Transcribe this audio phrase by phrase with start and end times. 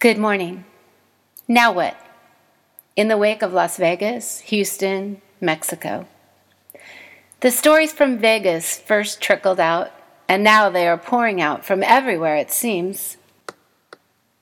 [0.00, 0.64] Good morning.
[1.48, 1.96] Now what?
[2.94, 6.06] In the wake of Las Vegas, Houston, Mexico.
[7.40, 9.90] The stories from Vegas first trickled out,
[10.28, 13.16] and now they are pouring out from everywhere, it seems.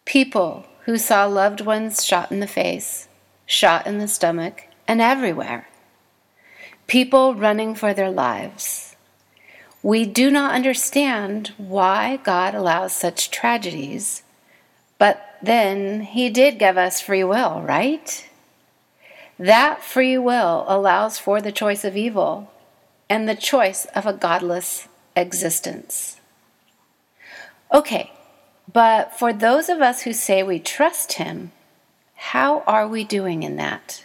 [0.04, 3.08] People who saw loved ones shot in the face,
[3.46, 5.68] shot in the stomach, and everywhere.
[6.86, 8.94] People running for their lives.
[9.82, 14.22] We do not understand why God allows such tragedies,
[14.98, 18.28] but then He did give us free will, right?
[19.38, 22.50] That free will allows for the choice of evil
[23.08, 26.20] and the choice of a godless existence.
[27.72, 28.12] Okay,
[28.72, 31.52] but for those of us who say we trust Him,
[32.14, 34.04] how are we doing in that?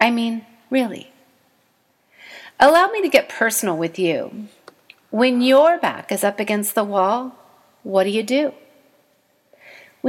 [0.00, 1.10] I mean, really.
[2.60, 4.48] Allow me to get personal with you.
[5.10, 7.34] When your back is up against the wall,
[7.82, 8.52] what do you do?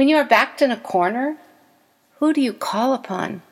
[0.00, 1.36] When you are backed in a corner,
[2.20, 3.42] who do you call upon?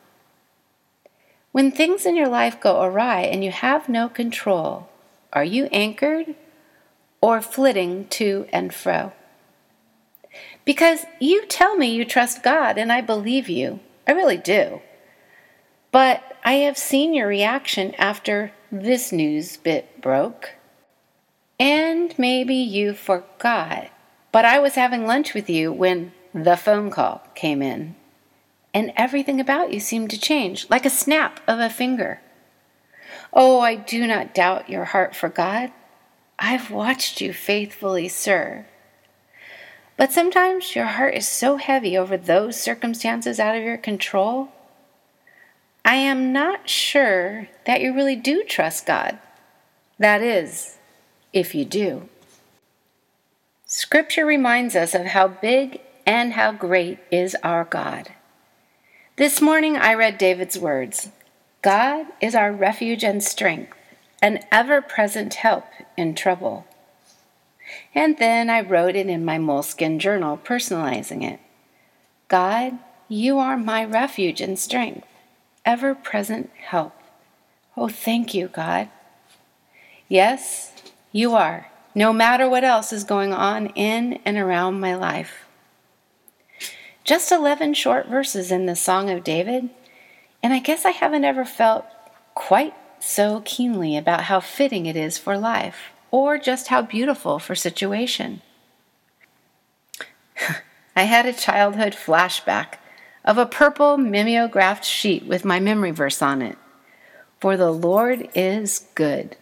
[1.53, 4.89] When things in your life go awry and you have no control,
[5.31, 6.35] are you anchored
[7.21, 9.13] or flitting to and fro?
[10.65, 13.81] Because you tell me you trust God, and I believe you.
[14.07, 14.81] I really do.
[15.93, 20.55] But I have seen your reaction after this news bit broke.
[21.61, 23.91] And maybe you forgot,
[24.33, 27.95] but I was having lunch with you when the phone call came in
[28.75, 32.21] and everything about you seemed to change, like a snap of a finger.
[33.33, 35.73] Oh, I do not doubt your heart for God.
[36.39, 38.65] I've watched you faithfully serve.
[39.97, 44.51] But sometimes your heart is so heavy over those circumstances out of your control.
[45.85, 49.19] I am not sure that you really do trust God.
[49.99, 50.79] That is,
[51.33, 52.09] if you do.
[53.67, 58.09] Scripture reminds us of how big and how great is our God.
[59.17, 61.11] This morning I read David's words
[61.61, 63.77] God is our refuge and strength,
[64.23, 65.67] an ever present help
[65.99, 66.67] in trouble.
[67.95, 71.41] And then I wrote it in my moleskin journal, personalizing it
[72.29, 75.07] God, you are my refuge and strength,
[75.67, 76.95] ever present help.
[77.77, 78.89] Oh, thank you, God.
[80.09, 80.73] Yes,
[81.13, 85.45] you are, no matter what else is going on in and around my life.
[87.09, 89.71] Just 11 short verses in the Song of David,
[90.43, 91.87] and I guess I haven't ever felt
[92.35, 97.55] quite so keenly about how fitting it is for life, or just how beautiful for
[97.55, 98.43] situation.
[100.95, 102.75] I had a childhood flashback
[103.25, 106.59] of a purple mimeographed sheet with my memory verse on it.
[107.41, 109.35] For the Lord is good.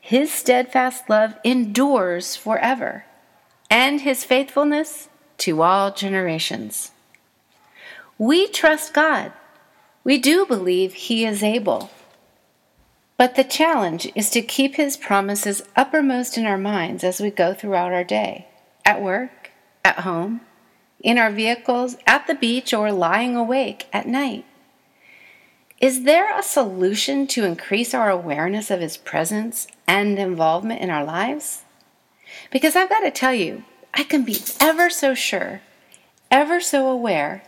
[0.00, 3.04] His steadfast love endures forever,
[3.68, 6.92] and his faithfulness to all generations.
[8.22, 9.32] We trust God.
[10.04, 11.90] We do believe He is able.
[13.16, 17.52] But the challenge is to keep His promises uppermost in our minds as we go
[17.52, 18.46] throughout our day
[18.84, 19.50] at work,
[19.84, 20.42] at home,
[21.00, 24.44] in our vehicles, at the beach, or lying awake at night.
[25.80, 31.04] Is there a solution to increase our awareness of His presence and involvement in our
[31.04, 31.64] lives?
[32.52, 35.62] Because I've got to tell you, I can be ever so sure,
[36.30, 37.42] ever so aware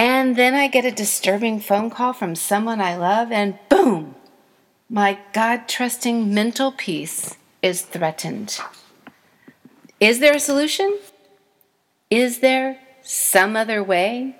[0.00, 4.14] and then I get a disturbing phone call from someone I love, and boom,
[4.88, 8.58] my God trusting mental peace is threatened.
[10.00, 10.98] Is there a solution?
[12.08, 14.36] Is there some other way?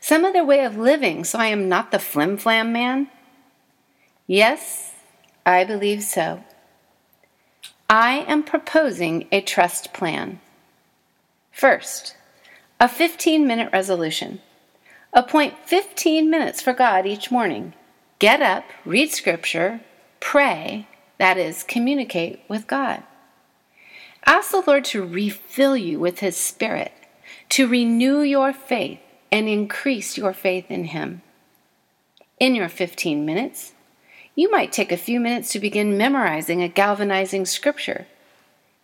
[0.00, 3.08] Some other way of living so I am not the flim flam man?
[4.26, 4.94] Yes,
[5.44, 6.42] I believe so.
[7.90, 10.40] I am proposing a trust plan.
[11.52, 12.16] First,
[12.80, 14.40] a 15 minute resolution.
[15.12, 17.72] Appoint 15 minutes for God each morning.
[18.18, 19.80] Get up, read scripture,
[20.20, 20.86] pray,
[21.18, 23.02] that is, communicate with God.
[24.26, 26.92] Ask the Lord to refill you with His Spirit,
[27.50, 29.00] to renew your faith
[29.32, 31.22] and increase your faith in Him.
[32.38, 33.72] In your 15 minutes,
[34.34, 38.06] you might take a few minutes to begin memorizing a galvanizing scripture.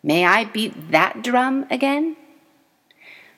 [0.02, 2.16] May I beat that drum again?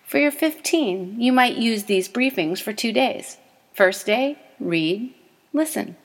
[0.07, 3.39] For your 15, you might use these briefings for two days.
[3.73, 5.13] First day, read,
[5.53, 5.97] listen.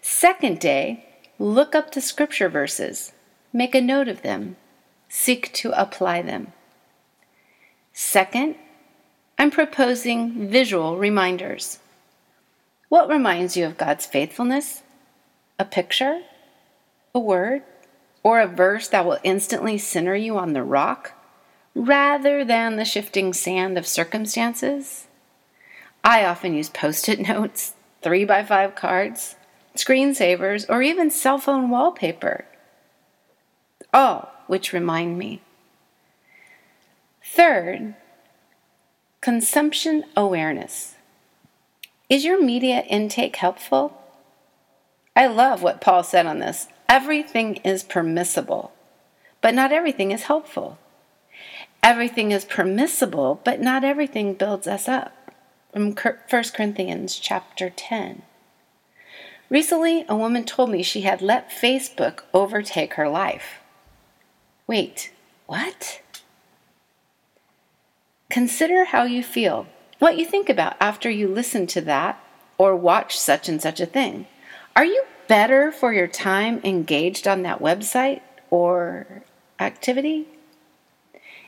[0.00, 1.04] Second day,
[1.36, 3.12] look up the scripture verses,
[3.52, 4.56] make a note of them,
[5.08, 6.52] seek to apply them.
[7.92, 8.54] Second,
[9.36, 11.80] I'm proposing visual reminders.
[12.88, 14.84] What reminds you of God's faithfulness?
[15.58, 16.22] A picture?
[17.12, 17.64] A word?
[18.22, 21.17] Or a verse that will instantly center you on the rock?
[21.78, 25.06] Rather than the shifting sand of circumstances.
[26.02, 29.36] I often use post it notes, three by five cards,
[29.76, 32.44] screensavers, or even cell phone wallpaper,
[33.94, 35.40] all which remind me.
[37.24, 37.94] Third,
[39.20, 40.96] consumption awareness.
[42.08, 44.02] Is your media intake helpful?
[45.14, 46.66] I love what Paul said on this.
[46.88, 48.72] Everything is permissible,
[49.40, 50.78] but not everything is helpful.
[51.82, 55.14] Everything is permissible, but not everything builds us up.
[55.72, 56.16] From 1
[56.54, 58.22] Corinthians chapter 10.
[59.50, 63.60] Recently, a woman told me she had let Facebook overtake her life.
[64.66, 65.12] Wait,
[65.46, 66.02] what?
[68.30, 69.66] Consider how you feel,
[69.98, 72.22] what you think about after you listen to that
[72.58, 74.26] or watch such and such a thing.
[74.76, 78.20] Are you better for your time engaged on that website
[78.50, 79.22] or
[79.58, 80.26] activity?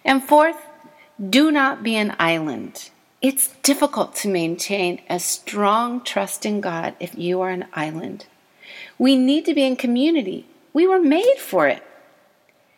[0.05, 0.67] And fourth,
[1.29, 2.91] do not be an island.
[3.21, 8.27] It's difficult to maintain a strong trust in God if you are an island.
[8.99, 10.47] We need to be in community.
[10.73, 11.83] We were made for it.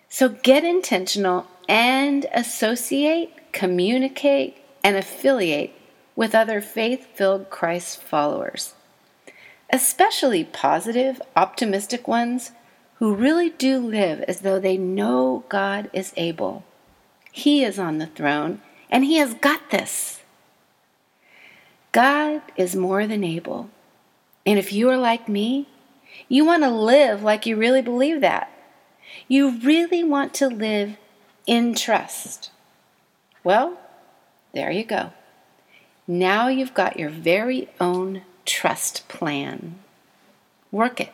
[0.09, 5.73] So get intentional and associate, communicate, and affiliate
[6.17, 8.75] with other faith filled Christ followers,
[9.73, 12.51] especially positive, optimistic ones
[12.97, 16.65] who really do live as though they know God is able.
[17.33, 20.21] He is on the throne and He has got this.
[21.91, 23.71] God is more than able.
[24.47, 25.67] And if you are like me,
[26.29, 28.51] you want to live like you really believe that.
[29.29, 30.97] You really want to live
[31.47, 32.51] in trust.
[33.43, 33.79] Well,
[34.53, 35.13] there you go.
[36.07, 39.77] Now you've got your very own trust plan.
[40.71, 41.13] Work it.